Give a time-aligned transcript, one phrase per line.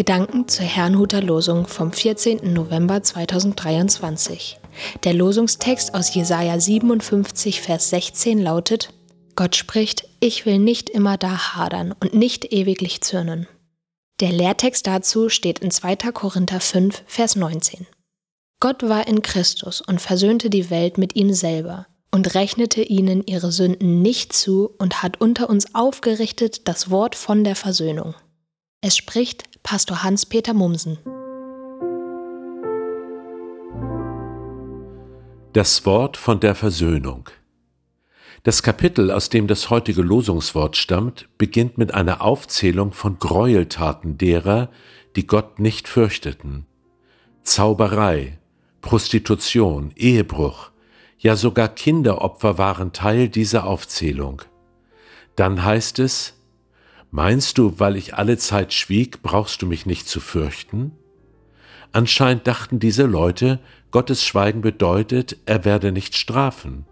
[0.00, 2.54] Gedanken zur Herrnhuter Losung vom 14.
[2.54, 4.58] November 2023.
[5.04, 8.94] Der Losungstext aus Jesaja 57, Vers 16 lautet:
[9.36, 13.46] Gott spricht: Ich will nicht immer da hadern und nicht ewiglich zürnen.
[14.20, 15.96] Der Lehrtext dazu steht in 2.
[16.14, 17.86] Korinther 5, Vers 19.
[18.58, 23.52] Gott war in Christus und versöhnte die Welt mit ihm selber und rechnete ihnen ihre
[23.52, 28.14] Sünden nicht zu und hat unter uns aufgerichtet das Wort von der Versöhnung.
[28.82, 30.98] Es spricht Pastor Hans-Peter Mumsen.
[35.52, 37.28] Das Wort von der Versöhnung.
[38.42, 44.70] Das Kapitel, aus dem das heutige Losungswort stammt, beginnt mit einer Aufzählung von Gräueltaten derer,
[45.14, 46.66] die Gott nicht fürchteten.
[47.42, 48.38] Zauberei,
[48.80, 50.70] Prostitution, Ehebruch,
[51.18, 54.42] ja sogar Kinderopfer waren Teil dieser Aufzählung.
[55.36, 56.39] Dann heißt es,
[57.10, 60.92] Meinst du, weil ich alle Zeit schwieg, brauchst du mich nicht zu fürchten?
[61.92, 63.58] Anscheinend dachten diese Leute,
[63.90, 66.86] Gottes Schweigen bedeutet, er werde nicht strafen.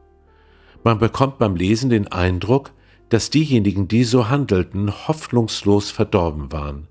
[0.83, 2.73] Man bekommt beim Lesen den Eindruck,
[3.09, 6.89] dass diejenigen, die so handelten, hoffnungslos verdorben waren.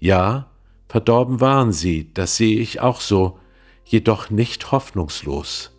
[0.00, 0.50] Ja,
[0.88, 3.38] verdorben waren sie, das sehe ich auch so,
[3.84, 5.76] jedoch nicht hoffnungslos.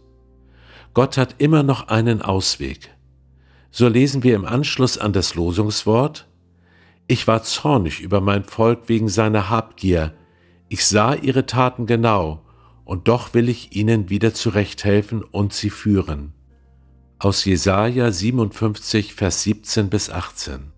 [0.93, 2.89] Gott hat immer noch einen Ausweg.
[3.71, 6.28] So lesen wir im Anschluss an das Losungswort,
[7.09, 10.13] ich war zornig über mein Volk wegen seiner Habgier.
[10.67, 12.45] Ich sah ihre Taten genau,
[12.85, 16.33] und doch will ich ihnen wieder zurechthelfen und sie führen.
[17.17, 20.71] Aus Jesaja 57, Vers 17 bis 18.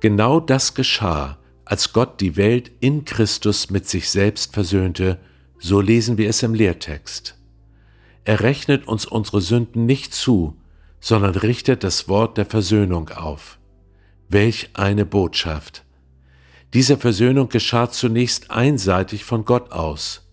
[0.00, 5.18] Genau das geschah, als Gott die Welt in Christus mit sich selbst versöhnte,
[5.58, 7.38] so lesen wir es im Lehrtext.
[8.24, 10.60] Er rechnet uns unsere Sünden nicht zu,
[11.00, 13.58] sondern richtet das Wort der Versöhnung auf.
[14.28, 15.84] Welch eine Botschaft!
[16.74, 20.28] Diese Versöhnung geschah zunächst einseitig von Gott aus.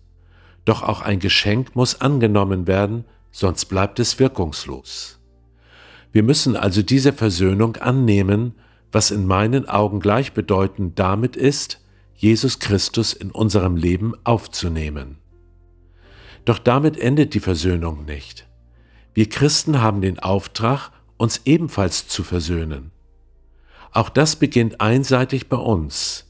[0.64, 5.20] Doch auch ein Geschenk muss angenommen werden, sonst bleibt es wirkungslos.
[6.10, 8.54] Wir müssen also diese Versöhnung annehmen,
[8.90, 11.80] was in meinen Augen gleichbedeutend damit ist,
[12.16, 15.18] Jesus Christus in unserem Leben aufzunehmen.
[16.44, 18.48] Doch damit endet die Versöhnung nicht.
[19.12, 22.90] Wir Christen haben den Auftrag, uns ebenfalls zu versöhnen.
[23.94, 26.26] Auch das beginnt einseitig bei uns.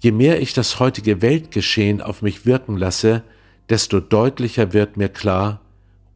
[0.00, 3.22] Je mehr ich das heutige Weltgeschehen auf mich wirken lasse,
[3.68, 5.60] desto deutlicher wird mir klar,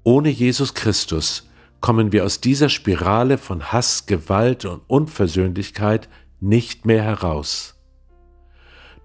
[0.02, 1.48] ohne Jesus Christus
[1.80, 6.08] kommen wir aus dieser Spirale von Hass, Gewalt und Unversöhnlichkeit
[6.41, 7.76] nicht mehr heraus.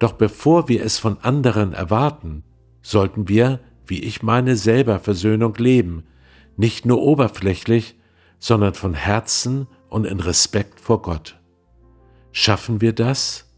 [0.00, 2.42] Doch bevor wir es von anderen erwarten,
[2.82, 6.02] sollten wir, wie ich meine, selber Versöhnung leben,
[6.56, 7.94] nicht nur oberflächlich,
[8.40, 11.38] sondern von Herzen und in Respekt vor Gott.
[12.36, 13.48] Schaffen wir das?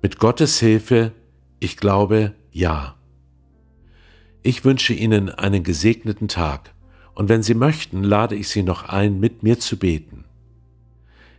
[0.00, 1.12] Mit Gottes Hilfe,
[1.60, 2.96] ich glaube, ja.
[4.42, 6.74] Ich wünsche Ihnen einen gesegneten Tag
[7.14, 10.24] und wenn Sie möchten, lade ich Sie noch ein, mit mir zu beten.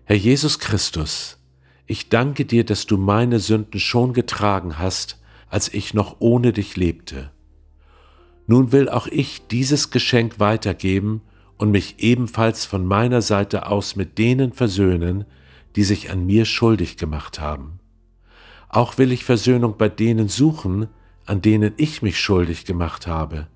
[0.06, 1.40] Herr Jesus Christus,
[1.88, 6.76] ich danke dir, dass du meine Sünden schon getragen hast, als ich noch ohne dich
[6.76, 7.32] lebte.
[8.46, 11.22] Nun will auch ich dieses Geschenk weitergeben
[11.58, 15.26] und mich ebenfalls von meiner Seite aus mit denen versöhnen,
[15.78, 17.80] die sich an mir schuldig gemacht haben.
[18.68, 20.88] Auch will ich Versöhnung bei denen suchen,
[21.26, 23.48] an denen ich mich schuldig gemacht habe.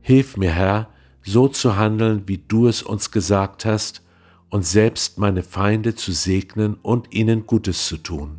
[0.00, 0.88] Hilf mir, Herr,
[1.22, 4.02] so zu handeln, wie du es uns gesagt hast,
[4.48, 8.38] und selbst meine Feinde zu segnen und ihnen Gutes zu tun.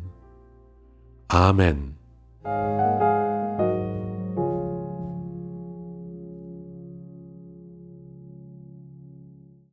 [1.28, 1.98] Amen.